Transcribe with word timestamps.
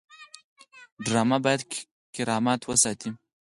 ډرامه 1.05 1.37
باید 1.45 1.61
کرامت 2.15 2.61
وساتي 2.65 3.09